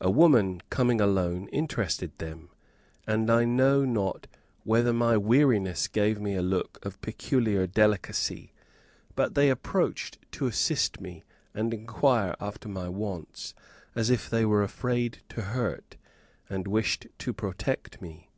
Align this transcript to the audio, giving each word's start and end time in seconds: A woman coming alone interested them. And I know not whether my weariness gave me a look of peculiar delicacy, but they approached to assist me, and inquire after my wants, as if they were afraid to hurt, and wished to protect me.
A 0.00 0.10
woman 0.10 0.62
coming 0.70 1.02
alone 1.02 1.48
interested 1.48 2.16
them. 2.16 2.48
And 3.06 3.28
I 3.30 3.44
know 3.44 3.84
not 3.84 4.26
whether 4.64 4.90
my 4.94 5.18
weariness 5.18 5.86
gave 5.86 6.18
me 6.18 6.34
a 6.34 6.40
look 6.40 6.82
of 6.82 6.98
peculiar 7.02 7.66
delicacy, 7.66 8.54
but 9.16 9.34
they 9.34 9.50
approached 9.50 10.16
to 10.32 10.46
assist 10.46 10.98
me, 11.02 11.24
and 11.52 11.74
inquire 11.74 12.34
after 12.40 12.70
my 12.70 12.88
wants, 12.88 13.52
as 13.94 14.08
if 14.08 14.30
they 14.30 14.46
were 14.46 14.62
afraid 14.62 15.18
to 15.28 15.42
hurt, 15.42 15.96
and 16.48 16.66
wished 16.66 17.08
to 17.18 17.34
protect 17.34 18.00
me. 18.00 18.30